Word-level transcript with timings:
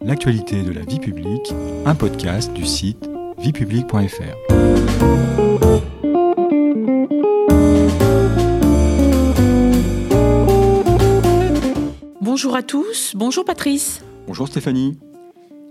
L'actualité 0.00 0.62
de 0.62 0.70
la 0.70 0.82
vie 0.82 1.00
publique, 1.00 1.52
un 1.84 1.96
podcast 1.96 2.52
du 2.52 2.64
site 2.64 3.10
viepublique.fr. 3.36 4.36
Bonjour 12.20 12.54
à 12.54 12.62
tous, 12.62 13.14
bonjour 13.16 13.44
Patrice. 13.44 14.04
Bonjour 14.28 14.46
Stéphanie. 14.46 15.00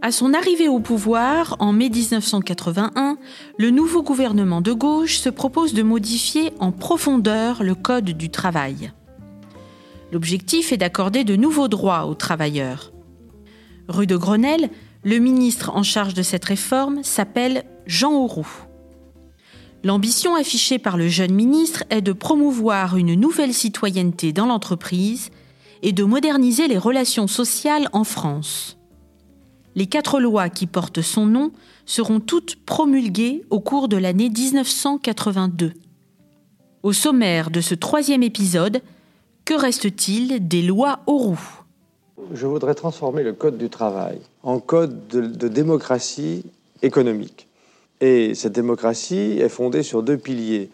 À 0.02 0.12
son 0.12 0.34
arrivée 0.34 0.68
au 0.68 0.82
pouvoir 0.82 1.56
en 1.60 1.72
mai 1.72 1.90
1981, 1.90 3.18
le 3.58 3.70
nouveau 3.70 4.04
gouvernement 4.04 4.60
de 4.60 4.74
gauche 4.74 5.20
se 5.20 5.30
propose 5.30 5.74
de 5.74 5.84
modifier 5.84 6.52
en 6.60 6.74
profondeur 6.74 7.64
le 7.64 7.76
Code 7.76 8.10
du 8.10 8.30
travail. 8.30 8.92
L'objectif 10.12 10.74
est 10.74 10.78
d'accorder 10.78 11.24
de 11.24 11.38
nouveaux 11.38 11.70
droits 11.70 12.08
aux 12.08 12.16
travailleurs. 12.16 12.92
Rue 13.88 14.08
de 14.08 14.18
Grenelle, 14.18 14.70
le 15.04 15.20
ministre 15.20 15.72
en 15.74 15.84
charge 15.84 16.14
de 16.14 16.22
cette 16.22 16.46
réforme 16.46 17.04
s'appelle 17.04 17.64
Jean 17.86 18.14
Auroux. 18.14 18.66
L'ambition 19.84 20.36
affichée 20.36 20.80
par 20.80 20.98
le 20.98 21.08
jeune 21.08 21.34
ministre 21.34 21.84
est 21.90 22.02
de 22.02 22.12
promouvoir 22.12 22.98
une 22.98 23.14
nouvelle 23.14 23.54
citoyenneté 23.54 24.34
dans 24.34 24.46
l'entreprise 24.46 25.30
et 25.84 25.94
de 25.94 26.04
moderniser 26.04 26.68
les 26.68 26.78
relations 26.78 27.28
sociales 27.28 27.88
en 27.94 28.04
France. 28.04 28.78
Les 29.76 29.86
quatre 29.86 30.20
lois 30.20 30.50
qui 30.50 30.66
portent 30.66 31.04
son 31.04 31.28
nom 31.28 31.52
seront 31.86 32.20
toutes 32.20 32.56
promulguées 32.66 33.46
au 33.52 33.60
cours 33.60 33.88
de 33.88 33.96
l'année 33.96 34.30
1982. 34.30 35.74
Au 36.84 36.94
sommaire 36.94 37.52
de 37.52 37.62
ce 37.62 37.76
troisième 37.76 38.24
épisode, 38.24 38.82
que 39.46 39.54
reste-t-il 39.54 40.48
des 40.48 40.64
lois 40.64 41.00
Auroux? 41.06 41.67
Je 42.34 42.46
voudrais 42.46 42.76
transformer 42.76 43.24
le 43.24 43.34
Code 43.34 43.58
du 43.58 43.70
travail 43.70 44.20
en 44.44 44.60
code 44.60 45.08
de, 45.08 45.48
démocratie 45.48 46.44
économique. 46.82 47.48
Et 48.02 48.36
cette 48.36 48.54
démocratie 48.54 49.40
est 49.40 49.50
fondée 49.50 49.84
sur 49.84 50.04
deux 50.04 50.18
piliers. 50.18 50.70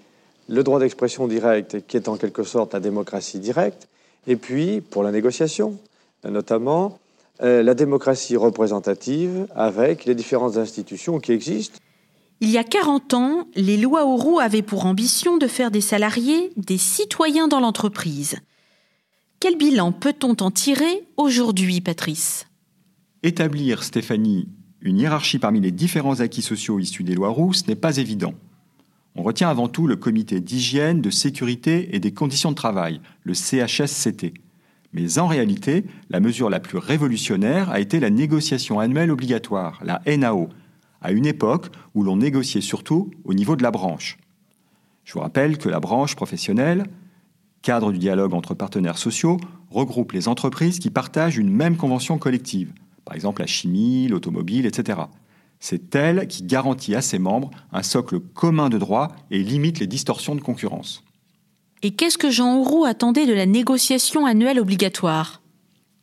Le 0.49 0.63
droit 0.63 0.79
d'expression 0.79 1.27
directe, 1.27 1.85
qui 1.87 1.97
est 1.97 2.09
en 2.09 2.17
quelque 2.17 2.43
sorte 2.43 2.73
la 2.73 2.79
démocratie 2.79 3.39
directe, 3.39 3.87
et 4.27 4.35
puis, 4.35 4.81
pour 4.81 5.03
la 5.03 5.11
négociation, 5.11 5.77
notamment, 6.23 6.99
euh, 7.41 7.63
la 7.63 7.73
démocratie 7.73 8.37
représentative 8.37 9.47
avec 9.55 10.05
les 10.05 10.15
différentes 10.15 10.57
institutions 10.57 11.19
qui 11.19 11.31
existent. 11.31 11.79
Il 12.41 12.49
y 12.49 12.57
a 12.57 12.63
40 12.63 13.13
ans, 13.13 13.47
les 13.55 13.77
lois 13.77 14.05
Auroux 14.05 14.39
avaient 14.39 14.61
pour 14.61 14.85
ambition 14.85 15.37
de 15.37 15.47
faire 15.47 15.71
des 15.71 15.81
salariés 15.81 16.51
des 16.57 16.77
citoyens 16.77 17.47
dans 17.47 17.59
l'entreprise. 17.59 18.37
Quel 19.43 19.57
bilan 19.57 19.91
peut-on 19.91 20.37
en 20.39 20.51
tirer 20.51 21.05
aujourd'hui, 21.17 21.81
Patrice? 21.81 22.47
Établir, 23.23 23.83
Stéphanie, 23.83 24.47
une 24.79 24.97
hiérarchie 24.97 25.37
parmi 25.37 25.59
les 25.59 25.71
différents 25.71 26.21
acquis 26.21 26.41
sociaux 26.41 26.79
issus 26.79 27.03
des 27.03 27.13
lois 27.13 27.27
Rousses 27.27 27.67
n'est 27.67 27.75
pas 27.75 27.97
évident. 27.97 28.35
On 29.15 29.21
retient 29.21 29.49
avant 29.49 29.67
tout 29.67 29.85
le 29.85 29.97
comité 29.97 30.39
d'hygiène, 30.39 31.01
de 31.01 31.09
sécurité 31.09 31.93
et 31.93 31.99
des 31.99 32.13
conditions 32.13 32.51
de 32.51 32.55
travail, 32.55 33.01
le 33.23 33.33
CHSCT. 33.33 34.33
Mais 34.93 35.19
en 35.19 35.27
réalité, 35.27 35.83
la 36.09 36.21
mesure 36.21 36.49
la 36.49 36.61
plus 36.61 36.77
révolutionnaire 36.77 37.69
a 37.69 37.81
été 37.81 37.99
la 37.99 38.11
négociation 38.11 38.79
annuelle 38.79 39.11
obligatoire, 39.11 39.81
la 39.83 40.01
NAO, 40.07 40.47
à 41.01 41.11
une 41.11 41.25
époque 41.25 41.67
où 41.95 42.03
l'on 42.03 42.15
négociait 42.15 42.61
surtout 42.61 43.11
au 43.25 43.33
niveau 43.33 43.57
de 43.57 43.63
la 43.63 43.71
branche. 43.71 44.15
Je 45.03 45.11
vous 45.11 45.19
rappelle 45.19 45.57
que 45.57 45.67
la 45.67 45.81
branche 45.81 46.15
professionnelle, 46.15 46.85
cadre 47.63 47.91
du 47.91 47.97
dialogue 47.97 48.35
entre 48.35 48.53
partenaires 48.53 48.99
sociaux, 48.99 49.39
regroupe 49.71 50.11
les 50.11 50.27
entreprises 50.27 50.77
qui 50.77 50.91
partagent 50.91 51.37
une 51.37 51.49
même 51.49 51.77
convention 51.77 52.19
collective, 52.19 52.71
par 53.05 53.15
exemple 53.15 53.41
la 53.41 53.47
chimie, 53.47 54.07
l'automobile, 54.07 54.67
etc. 54.67 54.99
C'est 55.59 55.95
elle 55.95 56.27
qui 56.27 56.43
garantit 56.43 56.93
à 56.93 57.01
ses 57.01 57.17
membres 57.17 57.49
un 57.71 57.81
socle 57.81 58.19
commun 58.19 58.69
de 58.69 58.77
droits 58.77 59.07
et 59.31 59.41
limite 59.41 59.79
les 59.79 59.87
distorsions 59.87 60.35
de 60.35 60.41
concurrence. 60.41 61.03
Et 61.81 61.91
qu'est-ce 61.91 62.17
que 62.17 62.29
Jean 62.29 62.57
Auroux 62.59 62.85
attendait 62.85 63.25
de 63.25 63.33
la 63.33 63.45
négociation 63.45 64.25
annuelle 64.25 64.59
obligatoire? 64.59 65.41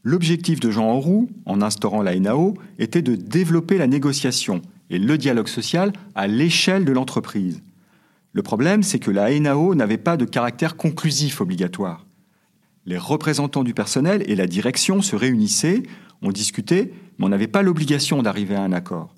L'objectif 0.02 0.60
de 0.60 0.70
Jean 0.70 0.92
Auroux, 0.92 1.28
en 1.44 1.60
instaurant 1.60 2.02
la 2.02 2.18
NAO, 2.18 2.54
était 2.78 3.02
de 3.02 3.14
développer 3.14 3.76
la 3.76 3.86
négociation 3.86 4.62
et 4.88 4.98
le 4.98 5.18
dialogue 5.18 5.48
social 5.48 5.92
à 6.14 6.26
l'échelle 6.26 6.86
de 6.86 6.92
l'entreprise. 6.92 7.62
Le 8.32 8.42
problème, 8.42 8.82
c'est 8.82 8.98
que 8.98 9.10
la 9.10 9.38
NAO 9.38 9.74
n'avait 9.74 9.98
pas 9.98 10.16
de 10.16 10.24
caractère 10.24 10.76
conclusif 10.76 11.40
obligatoire. 11.40 12.06
Les 12.86 12.98
représentants 12.98 13.64
du 13.64 13.74
personnel 13.74 14.22
et 14.26 14.36
la 14.36 14.46
direction 14.46 15.02
se 15.02 15.16
réunissaient, 15.16 15.82
on 16.22 16.30
discutait, 16.30 16.92
mais 17.18 17.26
on 17.26 17.28
n'avait 17.28 17.48
pas 17.48 17.62
l'obligation 17.62 18.22
d'arriver 18.22 18.54
à 18.54 18.62
un 18.62 18.72
accord. 18.72 19.14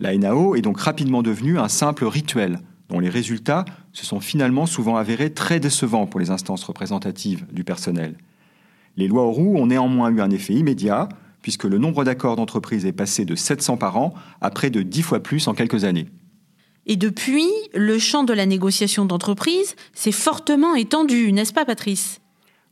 La 0.00 0.16
NAO 0.16 0.56
est 0.56 0.62
donc 0.62 0.80
rapidement 0.80 1.22
devenue 1.22 1.58
un 1.58 1.68
simple 1.68 2.04
rituel, 2.04 2.60
dont 2.88 2.98
les 2.98 3.08
résultats 3.08 3.64
se 3.92 4.04
sont 4.04 4.20
finalement 4.20 4.66
souvent 4.66 4.96
avérés 4.96 5.32
très 5.32 5.60
décevants 5.60 6.06
pour 6.06 6.20
les 6.20 6.30
instances 6.30 6.64
représentatives 6.64 7.46
du 7.52 7.64
personnel. 7.64 8.16
Les 8.96 9.06
lois 9.06 9.22
Auroux 9.22 9.56
ont 9.56 9.66
néanmoins 9.66 10.10
eu 10.10 10.20
un 10.20 10.30
effet 10.30 10.54
immédiat, 10.54 11.08
puisque 11.40 11.64
le 11.64 11.78
nombre 11.78 12.04
d'accords 12.04 12.36
d'entreprise 12.36 12.84
est 12.84 12.92
passé 12.92 13.24
de 13.24 13.34
700 13.34 13.76
par 13.76 13.96
an 13.96 14.12
à 14.40 14.50
près 14.50 14.70
de 14.70 14.82
10 14.82 15.02
fois 15.02 15.20
plus 15.20 15.46
en 15.48 15.54
quelques 15.54 15.84
années. 15.84 16.08
Et 16.90 16.96
depuis, 16.96 17.46
le 17.72 18.00
champ 18.00 18.24
de 18.24 18.32
la 18.32 18.46
négociation 18.46 19.04
d'entreprise 19.04 19.76
s'est 19.94 20.10
fortement 20.10 20.74
étendu, 20.74 21.30
n'est-ce 21.30 21.52
pas 21.52 21.64
Patrice? 21.64 22.20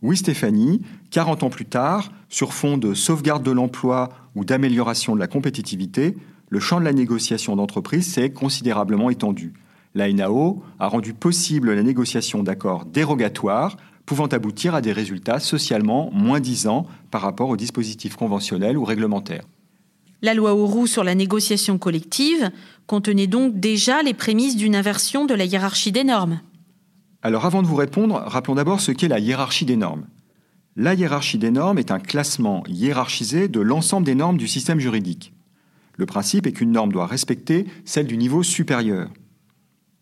Oui 0.03 0.17
Stéphanie, 0.17 0.83
40 1.13 1.45
ans 1.45 1.51
plus 1.51 1.67
tard, 1.67 2.11
sur 2.29 2.53
fond 2.53 2.79
de 2.79 2.95
sauvegarde 2.95 3.45
de 3.45 3.53
l'emploi 3.53 4.09
ou 4.35 4.45
d'amélioration 4.45 5.15
de 5.15 5.21
la 5.21 5.29
compétitivité, 5.29 6.17
le 6.49 6.59
champ 6.59 6.81
de 6.81 6.85
la 6.85 6.93
négociation 6.93 7.55
d'entreprise 7.55 8.13
s'est 8.13 8.31
considérablement 8.31 9.09
étendu. 9.09 9.53
La 9.95 10.13
NAO 10.13 10.65
a 10.81 10.89
rendu 10.89 11.15
possible 11.15 11.73
la 11.73 11.85
négociation 11.85 12.43
d'accords 12.43 12.87
dérogatoires 12.87 13.77
pouvant 14.05 14.27
aboutir 14.27 14.75
à 14.75 14.81
des 14.81 14.93
résultats 14.93 15.39
socialement 15.39 16.11
moins 16.13 16.41
disants 16.41 16.87
par 17.13 17.21
rapport 17.21 17.51
aux 17.51 17.57
dispositifs 17.57 18.17
conventionnels 18.17 18.79
ou 18.79 18.85
réglementaires. 18.85 19.45
La 20.21 20.35
loi 20.35 20.55
Auroux 20.55 20.89
sur 20.89 21.05
la 21.05 21.15
négociation 21.15 21.79
collective 21.79 22.51
contenait 22.87 23.29
donc 23.29 23.61
déjà 23.61 24.03
les 24.03 24.15
prémices 24.15 24.57
d'une 24.57 24.75
inversion 24.75 25.27
de 25.27 25.35
la 25.35 25.45
hiérarchie 25.45 25.93
des 25.93 26.03
normes. 26.03 26.41
Alors 27.23 27.45
avant 27.45 27.63
de 27.63 27.69
vous 27.69 27.77
répondre, 27.77 28.23
rappelons 28.27 28.57
d'abord 28.57 28.81
ce 28.81 28.91
qu'est 28.91 29.09
la 29.09 29.21
hiérarchie 29.21 29.65
des 29.65 29.77
normes. 29.77 30.07
La 30.75 30.95
hiérarchie 30.95 31.39
des 31.39 31.53
normes 31.53 31.79
est 31.79 31.93
un 31.93 32.01
classement 32.01 32.65
hiérarchisé 32.67 33.49
de 33.49 33.61
l'ensemble 33.61 34.07
des 34.07 34.15
normes 34.17 34.39
du 34.39 34.49
système 34.49 34.81
juridique. 34.81 35.33
Le 35.97 36.07
principe 36.07 36.47
est 36.47 36.53
qu'une 36.53 36.73
norme 36.73 36.93
doit 36.93 37.07
respecter 37.07 37.67
celle 37.85 38.07
du 38.07 38.17
niveau 38.17 38.43
supérieur. 38.43 39.11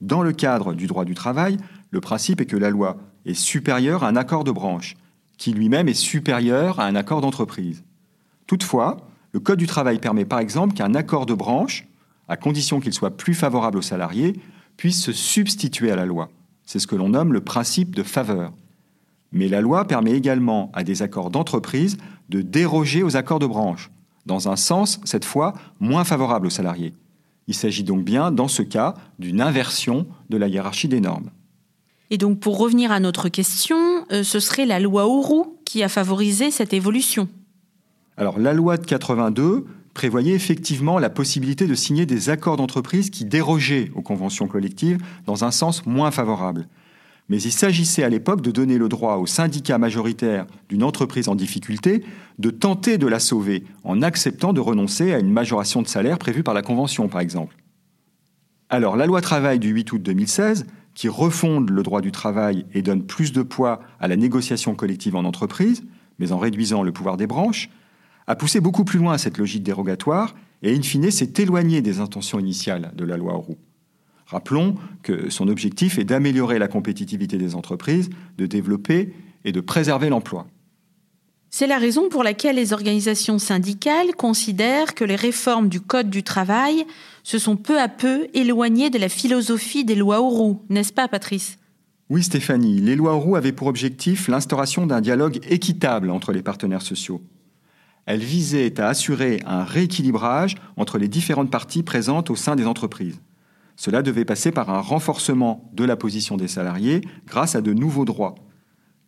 Dans 0.01 0.23
le 0.23 0.33
cadre 0.33 0.75
du 0.75 0.87
droit 0.87 1.07
du 1.07 1.15
travail, 1.15 1.57
le 1.91 2.01
principe 2.01 2.41
est 2.41 2.47
que 2.47 2.57
la 2.57 2.71
loi 2.71 2.99
est 3.25 3.35
supérieure 3.35 4.05
à 4.05 4.09
un 4.09 4.17
accord 4.17 4.45
de 4.45 4.51
branche, 4.51 4.97
qui 5.39 5.53
lui-même 5.53 5.89
est 5.89 5.95
supérieur 5.95 6.81
à 6.81 6.87
un 6.87 6.95
accord 6.95 7.23
d'entreprise. 7.23 7.85
Toutefois, 8.47 9.09
le 9.37 9.41
Code 9.41 9.59
du 9.59 9.67
travail 9.67 9.99
permet 9.99 10.25
par 10.25 10.39
exemple 10.39 10.73
qu'un 10.73 10.95
accord 10.95 11.27
de 11.27 11.35
branche, 11.35 11.87
à 12.27 12.39
condition 12.39 12.81
qu'il 12.81 12.95
soit 12.95 13.19
plus 13.19 13.35
favorable 13.35 13.77
aux 13.77 13.83
salariés, 13.83 14.33
puisse 14.79 15.05
se 15.05 15.13
substituer 15.13 15.91
à 15.91 15.97
la 15.97 16.07
loi. 16.07 16.31
C'est 16.65 16.79
ce 16.79 16.87
que 16.87 16.97
l'on 16.97 17.11
nomme 17.11 17.35
le 17.35 17.43
principe 17.43 17.95
de 17.95 18.03
faveur. 18.03 18.55
Mais 19.33 19.49
la 19.49 19.61
loi 19.61 19.87
permet 19.87 20.13
également 20.13 20.71
à 20.73 20.85
des 20.85 21.03
accords 21.03 21.29
d'entreprise 21.29 21.99
de 22.31 22.41
déroger 22.41 23.03
aux 23.03 23.19
accords 23.19 23.39
de 23.39 23.47
branche, 23.47 23.91
dans 24.25 24.49
un 24.49 24.57
sens, 24.57 25.01
cette 25.05 25.27
fois, 25.27 25.53
moins 25.81 26.05
favorable 26.05 26.47
aux 26.47 26.51
salariés. 26.51 26.95
Il 27.47 27.55
s'agit 27.55 27.85
donc 27.85 28.05
bien, 28.05 28.33
dans 28.33 28.49
ce 28.49 28.63
cas, 28.63 28.95
d'une 29.19 29.43
inversion 29.43 30.07
de 30.31 30.39
la 30.39 30.49
hiérarchie 30.49 30.89
des 30.89 31.03
normes. 31.03 31.29
Et 32.09 32.17
donc, 32.17 32.41
pour 32.41 32.57
revenir 32.57 32.91
à 32.91 33.01
notre 33.01 33.29
question, 33.29 33.77
euh, 34.13 34.23
ce 34.23 34.41
serait 34.41 34.65
la 34.65 34.81
loi 34.81 35.07
Auroux 35.07 35.59
qui 35.67 35.83
a 35.83 35.91
favorisé 35.91 36.51
cette 36.51 36.73
évolution. 36.73 37.29
Alors, 38.17 38.39
la 38.39 38.53
loi 38.53 38.77
de 38.77 38.87
82 38.87 39.67
prévoyait 39.95 40.35
effectivement 40.35 40.99
la 40.99 41.11
possibilité 41.11 41.67
de 41.67 41.75
signer 41.75 42.07
des 42.07 42.31
accords 42.31 42.57
d'entreprise 42.57 43.11
qui 43.11 43.25
dérogeaient 43.25 43.91
aux 43.95 44.03
conventions 44.03 44.47
collectives 44.47 44.99
dans 45.27 45.45
un 45.45 45.51
sens 45.51 45.85
moins 45.87 46.11
favorable 46.11 46.67
mais 47.29 47.41
il 47.43 47.53
s'agissait 47.53 48.05
à 48.05 48.09
l'époque 48.09 48.41
de 48.41 48.51
donner 48.51 48.79
le 48.79 48.89
droit 48.89 49.17
aux 49.17 49.27
syndicats 49.27 49.79
majoritaires 49.79 50.47
d'une 50.69 50.85
entreprise 50.85 51.29
en 51.29 51.35
difficulté 51.35 52.05
de 52.39 52.51
tenter 52.51 52.99
de 52.99 53.07
la 53.07 53.19
sauver 53.19 53.65
en 53.85 54.03
acceptant 54.03 54.53
de 54.53 54.61
renoncer 54.61 55.13
à 55.13 55.19
une 55.19 55.33
majoration 55.33 55.83
de 55.83 55.89
salaire 55.89 56.19
prévue 56.19 56.43
par 56.43 56.55
la 56.55 56.63
Convention, 56.63 57.09
par 57.09 57.21
exemple. 57.21 57.57
Alors, 58.69 58.97
la 58.97 59.07
loi 59.07 59.21
travail 59.21 59.59
du 59.59 59.69
8 59.71 59.93
août 59.93 60.03
2016, 60.03 60.67
qui 60.95 61.09
refonde 61.09 61.71
le 61.71 61.83
droit 61.83 62.01
du 62.01 62.13
travail 62.13 62.65
et 62.73 62.83
donne 62.83 63.05
plus 63.05 63.33
de 63.33 63.43
poids 63.43 63.81
à 64.01 64.09
la 64.09 64.17
négociation 64.17 64.75
collective 64.75 65.15
en 65.15 65.25
entreprise, 65.25 65.85
mais 66.19 66.33
en 66.33 66.39
réduisant 66.39 66.83
le 66.83 66.93
pouvoir 66.93 67.17
des 67.17 67.27
branches, 67.27 67.71
a 68.27 68.37
poussé 68.37 68.61
beaucoup 68.61 68.85
plus 68.85 68.99
loin 68.99 69.19
cette 69.19 69.39
logique 69.39 69.63
dérogatoire 69.63 70.35
et, 70.63 70.75
in 70.75 70.83
fine, 70.83 71.11
s'est 71.11 71.35
éloigné 71.39 71.83
des 71.83 72.01
intentions 72.01 72.39
initiales 72.39 72.93
de 72.95 73.05
la 73.05 73.17
loi 73.17 73.35
Roux. 73.35 73.59
Rappelons 74.27 74.75
que 75.03 75.31
son 75.31 75.47
objectif 75.49 75.99
est 75.99 76.05
d'améliorer 76.05 76.59
la 76.59 76.67
compétitivité 76.67 77.39
des 77.39 77.55
entreprises, 77.55 78.11
de 78.39 78.47
développer 78.47 79.15
et 79.45 79.53
de 79.53 79.61
préserver 79.61 80.09
l'emploi. 80.09 80.47
C'est 81.51 81.69
la 81.69 81.79
raison 81.79 82.09
pour 82.09 82.25
laquelle 82.25 82.57
les 82.57 82.73
organisations 82.73 83.39
syndicales 83.39 84.15
considèrent 84.17 84.95
que 84.95 85.05
les 85.05 85.15
réformes 85.15 85.69
du 85.69 85.81
Code 85.81 86.11
du 86.11 86.25
travail 86.25 86.85
se 87.23 87.39
sont 87.39 87.57
peu 87.57 87.81
à 87.81 87.89
peu 87.89 88.27
éloignées 88.35 88.91
de 88.91 88.99
la 88.99 89.09
philosophie 89.09 89.85
des 89.85 89.95
lois 89.95 90.21
Auroux, 90.21 90.61
n'est-ce 90.69 90.93
pas 90.93 91.07
Patrice? 91.07 91.59
Oui 92.11 92.23
Stéphanie, 92.23 92.81
les 92.81 92.97
lois 92.97 93.15
Auroux 93.15 93.37
avaient 93.37 93.53
pour 93.53 93.69
objectif 93.69 94.29
l'instauration 94.29 94.87
d'un 94.87 95.01
dialogue 95.01 95.39
équitable 95.49 96.11
entre 96.11 96.33
les 96.33 96.43
partenaires 96.43 96.83
sociaux. 96.83 97.23
Elles 98.07 98.21
visaient 98.21 98.81
à 98.81 98.89
assurer 98.89 99.41
un 99.47 99.65
rééquilibrage 99.65 100.55
entre 100.77 100.99
les 100.99 101.09
différentes 101.09 101.51
parties 101.51 101.83
présentes 101.83 102.31
au 102.31 102.37
sein 102.37 102.57
des 102.57 102.67
entreprises. 102.67 103.21
Cela 103.77 104.03
devait 104.03 104.25
passer 104.25 104.53
par 104.53 104.71
un 104.71 104.81
renforcement 104.81 105.69
de 105.75 105.85
la 105.85 105.97
position 105.97 106.37
des 106.37 106.49
salariés 106.49 107.03
grâce 107.27 107.55
à 107.57 107.61
de 107.61 107.75
nouveaux 107.75 108.07
droits 108.07 108.37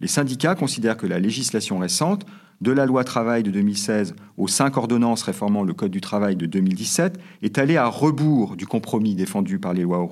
les 0.01 0.09
syndicats 0.09 0.55
considèrent 0.55 0.97
que 0.97 1.07
la 1.07 1.19
législation 1.19 1.79
récente, 1.79 2.25
de 2.61 2.73
la 2.73 2.87
loi 2.87 3.05
travail 3.05 3.43
de 3.43 3.51
2016 3.51 4.15
aux 4.37 4.49
cinq 4.49 4.77
ordonnances 4.77 5.23
réformant 5.23 5.63
le 5.63 5.73
Code 5.75 5.93
du 5.93 6.01
travail 6.01 6.35
de 6.35 6.47
2017, 6.47 7.19
est 7.43 7.59
allée 7.59 7.77
à 7.77 7.87
rebours 7.87 8.57
du 8.57 8.67
compromis 8.67 9.15
défendu 9.15 9.59
par 9.59 9.75
les 9.75 9.83
lois 9.83 10.09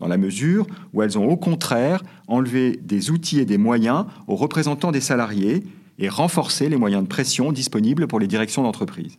dans 0.00 0.08
la 0.08 0.16
mesure 0.16 0.66
où 0.92 1.02
elles 1.02 1.18
ont 1.18 1.28
au 1.28 1.36
contraire 1.36 2.02
enlevé 2.28 2.78
des 2.82 3.10
outils 3.10 3.40
et 3.40 3.44
des 3.44 3.58
moyens 3.58 4.06
aux 4.26 4.36
représentants 4.36 4.92
des 4.92 5.00
salariés 5.00 5.64
et 5.98 6.08
renforcé 6.08 6.68
les 6.68 6.76
moyens 6.76 7.02
de 7.02 7.08
pression 7.08 7.52
disponibles 7.52 8.06
pour 8.06 8.20
les 8.20 8.26
directions 8.26 8.62
d'entreprise. 8.62 9.16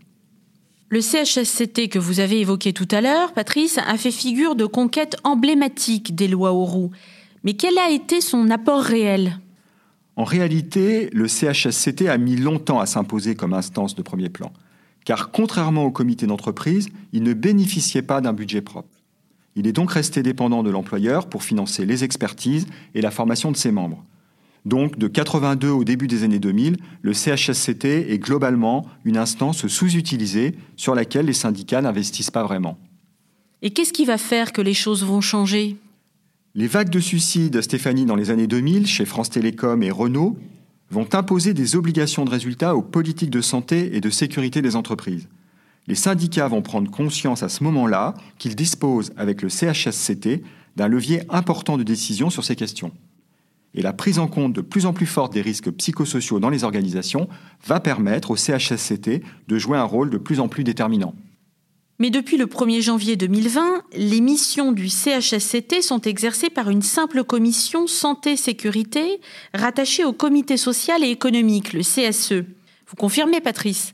Le 0.89 1.01
CHSCT 1.01 1.89
que 1.89 1.97
vous 1.97 2.19
avez 2.19 2.39
évoqué 2.41 2.71
tout 2.71 2.87
à 2.91 3.01
l'heure, 3.01 3.33
Patrice, 3.33 3.79
a 3.79 3.97
fait 3.97 4.11
figure 4.11 4.55
de 4.55 4.65
conquête 4.65 5.17
emblématique 5.23 6.13
des 6.13 6.27
lois 6.27 6.51
Roux. 6.51 6.91
Mais 7.43 7.53
quel 7.53 7.77
a 7.79 7.89
été 7.89 8.21
son 8.21 8.49
apport 8.51 8.83
réel? 8.83 9.39
En 10.15 10.23
réalité, 10.23 11.09
le 11.11 11.27
CHSCT 11.27 12.07
a 12.07 12.17
mis 12.17 12.35
longtemps 12.35 12.79
à 12.79 12.85
s'imposer 12.85 13.33
comme 13.33 13.53
instance 13.53 13.95
de 13.95 14.03
premier 14.03 14.29
plan, 14.29 14.53
car 15.05 15.31
contrairement 15.31 15.85
au 15.85 15.91
comité 15.91 16.27
d'entreprise, 16.27 16.89
il 17.11 17.23
ne 17.23 17.33
bénéficiait 17.33 18.03
pas 18.03 18.21
d'un 18.21 18.33
budget 18.33 18.61
propre. 18.61 18.89
Il 19.55 19.67
est 19.67 19.73
donc 19.73 19.91
resté 19.91 20.21
dépendant 20.21 20.63
de 20.63 20.69
l'employeur 20.69 21.27
pour 21.27 21.43
financer 21.43 21.85
les 21.85 22.03
expertises 22.03 22.67
et 22.93 23.01
la 23.01 23.11
formation 23.11 23.51
de 23.51 23.57
ses 23.57 23.71
membres. 23.71 24.03
Donc, 24.65 24.97
de 24.97 25.07
82 25.07 25.69
au 25.69 25.83
début 25.83 26.07
des 26.07 26.23
années 26.23 26.39
2000, 26.39 26.77
le 27.01 27.13
CHSCT 27.13 27.85
est 27.85 28.19
globalement 28.19 28.85
une 29.03 29.17
instance 29.17 29.67
sous-utilisée 29.67 30.55
sur 30.77 30.95
laquelle 30.95 31.25
les 31.25 31.33
syndicats 31.33 31.81
n'investissent 31.81 32.31
pas 32.31 32.43
vraiment. 32.43 32.77
Et 33.61 33.71
qu'est-ce 33.71 33.93
qui 33.93 34.05
va 34.05 34.17
faire 34.17 34.53
que 34.53 34.61
les 34.61 34.73
choses 34.73 35.03
vont 35.03 35.21
changer? 35.21 35.75
Les 36.55 36.67
vagues 36.67 36.89
de 36.89 36.99
suicides, 36.99 37.61
Stéphanie, 37.61 38.05
dans 38.05 38.15
les 38.15 38.29
années 38.29 38.47
2000, 38.47 38.87
chez 38.87 39.05
France 39.05 39.29
Télécom 39.29 39.81
et 39.83 39.91
Renault, 39.91 40.37
vont 40.91 41.07
imposer 41.13 41.53
des 41.53 41.75
obligations 41.75 42.25
de 42.25 42.29
résultats 42.29 42.75
aux 42.75 42.81
politiques 42.81 43.31
de 43.31 43.41
santé 43.41 43.95
et 43.95 44.01
de 44.01 44.09
sécurité 44.09 44.61
des 44.61 44.75
entreprises. 44.75 45.27
Les 45.87 45.95
syndicats 45.95 46.47
vont 46.47 46.61
prendre 46.61 46.89
conscience 46.89 47.43
à 47.43 47.49
ce 47.49 47.63
moment-là 47.63 48.13
qu'ils 48.37 48.55
disposent, 48.55 49.11
avec 49.17 49.41
le 49.41 49.49
CHSCT, 49.49 50.43
d'un 50.75 50.87
levier 50.87 51.21
important 51.29 51.77
de 51.77 51.83
décision 51.83 52.29
sur 52.29 52.43
ces 52.43 52.55
questions. 52.55 52.91
Et 53.75 53.81
la 53.81 53.93
prise 53.93 54.19
en 54.19 54.27
compte 54.27 54.53
de 54.53 54.61
plus 54.61 54.85
en 54.85 54.93
plus 54.93 55.05
forte 55.05 55.33
des 55.33 55.41
risques 55.41 55.71
psychosociaux 55.71 56.39
dans 56.39 56.49
les 56.49 56.63
organisations 56.63 57.27
va 57.65 57.79
permettre 57.79 58.31
au 58.31 58.35
CHSCT 58.35 59.23
de 59.47 59.57
jouer 59.57 59.77
un 59.77 59.83
rôle 59.83 60.09
de 60.09 60.17
plus 60.17 60.39
en 60.39 60.47
plus 60.47 60.63
déterminant. 60.63 61.15
Mais 61.99 62.09
depuis 62.09 62.37
le 62.37 62.47
1er 62.47 62.81
janvier 62.81 63.15
2020, 63.15 63.83
les 63.95 64.19
missions 64.19 64.71
du 64.71 64.89
CHSCT 64.89 65.81
sont 65.81 66.01
exercées 66.01 66.49
par 66.49 66.69
une 66.69 66.81
simple 66.81 67.23
commission 67.23 67.87
santé-sécurité 67.87 69.21
rattachée 69.53 70.03
au 70.03 70.13
comité 70.13 70.57
social 70.57 71.03
et 71.03 71.09
économique, 71.09 71.73
le 71.73 71.81
CSE. 71.81 72.45
Vous 72.87 72.95
confirmez, 72.97 73.41
Patrice? 73.41 73.93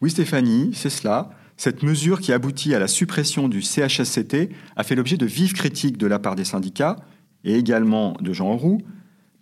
Oui, 0.00 0.10
Stéphanie, 0.10 0.70
c'est 0.74 0.90
cela. 0.90 1.30
Cette 1.56 1.82
mesure 1.82 2.20
qui 2.20 2.32
aboutit 2.32 2.74
à 2.74 2.78
la 2.78 2.88
suppression 2.88 3.48
du 3.48 3.62
CHSCT 3.62 4.50
a 4.76 4.82
fait 4.82 4.94
l'objet 4.94 5.16
de 5.16 5.26
vives 5.26 5.52
critiques 5.52 5.98
de 5.98 6.06
la 6.06 6.18
part 6.18 6.34
des 6.34 6.44
syndicats 6.44 6.96
et 7.44 7.56
également 7.56 8.16
de 8.20 8.32
Jean 8.32 8.56
Roux. 8.56 8.82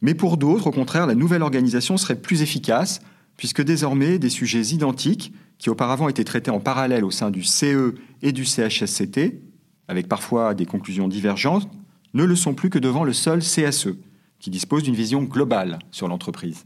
Mais 0.01 0.15
pour 0.15 0.37
d'autres, 0.37 0.69
au 0.69 0.71
contraire, 0.71 1.07
la 1.07 1.15
nouvelle 1.15 1.43
organisation 1.43 1.97
serait 1.97 2.21
plus 2.21 2.43
efficace, 2.43 3.01
puisque 3.37 3.63
désormais 3.63 4.19
des 4.19 4.29
sujets 4.29 4.75
identiques 4.75 5.33
qui 5.59 5.71
auparavant 5.71 6.09
étaient 6.09 6.25
traités 6.25 6.51
en 6.51 6.61
parallèle 6.61 7.05
au 7.05 7.11
sein 7.11 7.31
du 7.31 7.43
CE 7.43 7.95
et 8.23 8.33
du 8.33 8.45
CHSCT, 8.45 9.41
avec 9.89 10.09
parfois 10.09 10.55
des 10.55 10.67
conclusions 10.67 11.09
divergentes, 11.09 11.69
ne 12.15 12.25
le 12.25 12.37
sont 12.37 12.55
plus 12.55 12.71
que 12.71 12.79
devant 12.79 13.05
le 13.05 13.13
seul 13.13 13.41
CSE, 13.41 13.97
qui 14.39 14.51
dispose 14.51 14.83
d'une 14.83 14.95
vision 14.95 15.23
globale 15.23 15.79
sur 15.91 16.09
l'entreprise. 16.09 16.65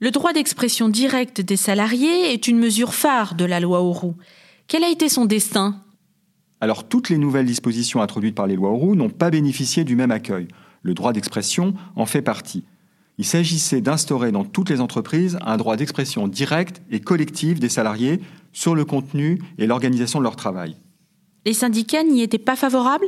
Le 0.00 0.10
droit 0.10 0.32
d'expression 0.32 0.88
directe 0.88 1.40
des 1.40 1.56
salariés 1.56 2.32
est 2.32 2.48
une 2.48 2.58
mesure 2.58 2.92
phare 2.92 3.36
de 3.36 3.44
la 3.44 3.60
loi 3.60 3.80
Auroux. 3.82 4.16
Quel 4.66 4.82
a 4.82 4.90
été 4.90 5.08
son 5.08 5.26
destin? 5.26 5.76
Alors 6.60 6.88
toutes 6.88 7.08
les 7.08 7.18
nouvelles 7.18 7.46
dispositions 7.46 8.02
introduites 8.02 8.34
par 8.34 8.46
les 8.46 8.56
lois 8.56 8.70
Auroux 8.70 8.96
n'ont 8.96 9.10
pas 9.10 9.30
bénéficié 9.30 9.84
du 9.84 9.94
même 9.94 10.10
accueil. 10.10 10.48
Le 10.82 10.94
droit 10.94 11.12
d'expression 11.12 11.74
en 11.96 12.06
fait 12.06 12.22
partie. 12.22 12.64
Il 13.18 13.24
s'agissait 13.24 13.80
d'instaurer 13.80 14.32
dans 14.32 14.44
toutes 14.44 14.70
les 14.70 14.80
entreprises 14.80 15.38
un 15.42 15.56
droit 15.56 15.76
d'expression 15.76 16.28
directe 16.28 16.82
et 16.90 17.00
collective 17.00 17.60
des 17.60 17.68
salariés 17.68 18.20
sur 18.52 18.74
le 18.74 18.84
contenu 18.84 19.40
et 19.58 19.66
l'organisation 19.66 20.18
de 20.18 20.24
leur 20.24 20.36
travail. 20.36 20.76
Les 21.44 21.52
syndicats 21.52 22.04
n'y 22.04 22.22
étaient 22.22 22.38
pas 22.38 22.56
favorables? 22.56 23.06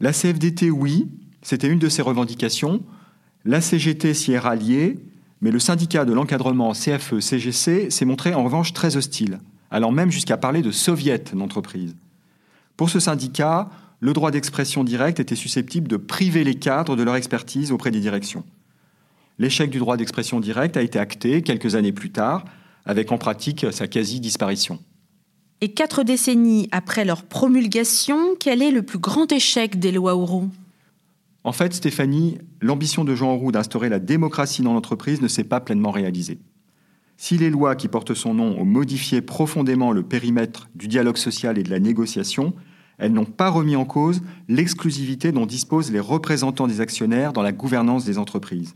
La 0.00 0.12
CFDT, 0.12 0.70
oui, 0.70 1.08
c'était 1.42 1.68
une 1.68 1.78
de 1.78 1.88
ses 1.88 2.02
revendications. 2.02 2.82
La 3.44 3.60
CGT 3.60 4.14
s'y 4.14 4.32
est 4.32 4.38
ralliée, 4.38 4.98
mais 5.40 5.50
le 5.50 5.58
syndicat 5.58 6.04
de 6.04 6.12
l'encadrement 6.12 6.72
CFE-CGC 6.72 7.90
s'est 7.90 8.04
montré 8.04 8.34
en 8.34 8.44
revanche 8.44 8.72
très 8.72 8.96
hostile, 8.96 9.40
allant 9.70 9.92
même 9.92 10.10
jusqu'à 10.10 10.36
parler 10.36 10.62
de 10.62 10.70
soviet 10.70 11.34
d'entreprise. 11.34 11.96
Pour 12.76 12.90
ce 12.90 13.00
syndicat, 13.00 13.68
le 14.00 14.12
droit 14.12 14.30
d'expression 14.30 14.84
directe 14.84 15.20
était 15.20 15.34
susceptible 15.34 15.88
de 15.88 15.96
priver 15.96 16.44
les 16.44 16.54
cadres 16.54 16.96
de 16.96 17.02
leur 17.02 17.16
expertise 17.16 17.72
auprès 17.72 17.90
des 17.90 18.00
directions 18.00 18.44
l'échec 19.38 19.70
du 19.70 19.78
droit 19.78 19.96
d'expression 19.96 20.40
directe 20.40 20.76
a 20.76 20.82
été 20.82 20.98
acté 20.98 21.42
quelques 21.42 21.74
années 21.74 21.92
plus 21.92 22.10
tard, 22.10 22.44
avec 22.84 23.12
en 23.12 23.18
pratique 23.18 23.66
sa 23.70 23.86
quasi-disparition. 23.86 24.78
Et 25.60 25.72
quatre 25.72 26.02
décennies 26.04 26.68
après 26.70 27.04
leur 27.04 27.24
promulgation, 27.24 28.36
quel 28.38 28.62
est 28.62 28.70
le 28.70 28.82
plus 28.82 28.98
grand 28.98 29.30
échec 29.32 29.78
des 29.78 29.92
lois 29.92 30.14
Auroux? 30.14 30.50
En 31.44 31.52
fait, 31.52 31.72
Stéphanie, 31.72 32.38
l'ambition 32.60 33.04
de 33.04 33.14
Jean 33.14 33.32
Auroux 33.32 33.52
d'instaurer 33.52 33.88
la 33.88 33.98
démocratie 33.98 34.62
dans 34.62 34.74
l'entreprise 34.74 35.20
ne 35.20 35.28
s'est 35.28 35.44
pas 35.44 35.60
pleinement 35.60 35.90
réalisée. 35.90 36.38
Si 37.16 37.36
les 37.36 37.50
lois 37.50 37.74
qui 37.74 37.88
portent 37.88 38.14
son 38.14 38.34
nom 38.34 38.60
ont 38.60 38.64
modifié 38.64 39.20
profondément 39.20 39.90
le 39.90 40.04
périmètre 40.04 40.68
du 40.76 40.86
dialogue 40.86 41.16
social 41.16 41.58
et 41.58 41.64
de 41.64 41.70
la 41.70 41.80
négociation, 41.80 42.54
elles 42.98 43.12
n'ont 43.12 43.24
pas 43.24 43.48
remis 43.48 43.76
en 43.76 43.84
cause 43.84 44.22
l'exclusivité 44.48 45.32
dont 45.32 45.46
disposent 45.46 45.90
les 45.90 46.00
représentants 46.00 46.66
des 46.66 46.80
actionnaires 46.80 47.32
dans 47.32 47.42
la 47.42 47.52
gouvernance 47.52 48.04
des 48.04 48.18
entreprises 48.18 48.74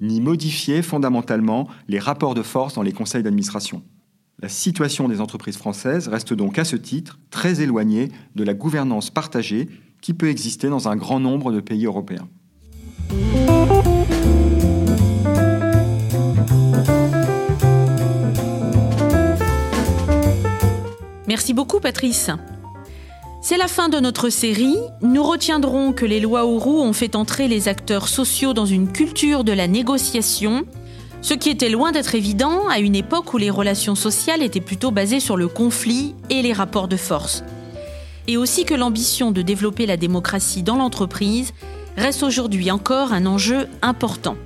ni 0.00 0.20
modifier 0.20 0.82
fondamentalement 0.82 1.68
les 1.88 1.98
rapports 1.98 2.34
de 2.34 2.42
force 2.42 2.74
dans 2.74 2.82
les 2.82 2.92
conseils 2.92 3.22
d'administration. 3.22 3.82
La 4.40 4.48
situation 4.48 5.08
des 5.08 5.20
entreprises 5.20 5.56
françaises 5.56 6.08
reste 6.08 6.34
donc 6.34 6.58
à 6.58 6.64
ce 6.64 6.76
titre 6.76 7.18
très 7.30 7.60
éloignée 7.60 8.10
de 8.34 8.44
la 8.44 8.54
gouvernance 8.54 9.10
partagée 9.10 9.68
qui 10.00 10.12
peut 10.12 10.28
exister 10.28 10.68
dans 10.68 10.88
un 10.88 10.96
grand 10.96 11.20
nombre 11.20 11.52
de 11.52 11.60
pays 11.60 11.86
européens. 11.86 12.28
Merci 21.26 21.54
beaucoup 21.54 21.80
Patrice. 21.80 22.30
C'est 23.46 23.58
la 23.58 23.68
fin 23.68 23.90
de 23.90 24.00
notre 24.00 24.30
série. 24.30 24.78
Nous 25.02 25.22
retiendrons 25.22 25.92
que 25.92 26.06
les 26.06 26.18
lois 26.18 26.46
Auroux 26.46 26.80
ont 26.80 26.94
fait 26.94 27.14
entrer 27.14 27.46
les 27.46 27.68
acteurs 27.68 28.08
sociaux 28.08 28.54
dans 28.54 28.64
une 28.64 28.90
culture 28.90 29.44
de 29.44 29.52
la 29.52 29.68
négociation, 29.68 30.64
ce 31.20 31.34
qui 31.34 31.50
était 31.50 31.68
loin 31.68 31.92
d'être 31.92 32.14
évident 32.14 32.66
à 32.70 32.78
une 32.78 32.96
époque 32.96 33.34
où 33.34 33.36
les 33.36 33.50
relations 33.50 33.96
sociales 33.96 34.42
étaient 34.42 34.62
plutôt 34.62 34.92
basées 34.92 35.20
sur 35.20 35.36
le 35.36 35.46
conflit 35.46 36.14
et 36.30 36.40
les 36.40 36.54
rapports 36.54 36.88
de 36.88 36.96
force. 36.96 37.44
Et 38.28 38.38
aussi 38.38 38.64
que 38.64 38.72
l'ambition 38.72 39.30
de 39.30 39.42
développer 39.42 39.84
la 39.84 39.98
démocratie 39.98 40.62
dans 40.62 40.76
l'entreprise 40.76 41.52
reste 41.98 42.22
aujourd'hui 42.22 42.70
encore 42.70 43.12
un 43.12 43.26
enjeu 43.26 43.68
important. 43.82 44.36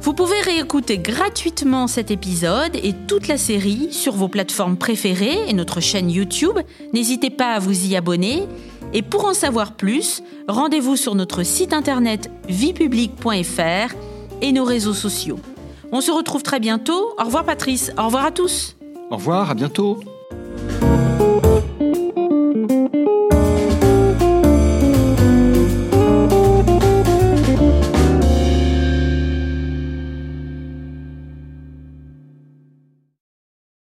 Vous 0.00 0.14
pouvez 0.14 0.40
réécouter 0.40 0.98
gratuitement 0.98 1.86
cet 1.86 2.10
épisode 2.10 2.76
et 2.76 2.94
toute 3.06 3.28
la 3.28 3.36
série 3.36 3.92
sur 3.92 4.14
vos 4.14 4.28
plateformes 4.28 4.76
préférées 4.76 5.48
et 5.48 5.52
notre 5.52 5.80
chaîne 5.80 6.10
YouTube. 6.10 6.58
N'hésitez 6.92 7.30
pas 7.30 7.52
à 7.52 7.58
vous 7.58 7.86
y 7.86 7.96
abonner. 7.96 8.44
Et 8.92 9.02
pour 9.02 9.26
en 9.26 9.34
savoir 9.34 9.72
plus, 9.72 10.22
rendez-vous 10.46 10.96
sur 10.96 11.14
notre 11.14 11.42
site 11.42 11.72
internet 11.72 12.30
viepublique.fr 12.48 13.94
et 14.40 14.52
nos 14.52 14.64
réseaux 14.64 14.94
sociaux. 14.94 15.40
On 15.92 16.00
se 16.00 16.10
retrouve 16.10 16.42
très 16.42 16.60
bientôt. 16.60 17.14
Au 17.18 17.24
revoir 17.24 17.44
Patrice. 17.44 17.92
Au 17.98 18.06
revoir 18.06 18.24
à 18.24 18.30
tous. 18.30 18.76
Au 19.10 19.16
revoir, 19.16 19.50
à 19.50 19.54
bientôt. 19.54 20.00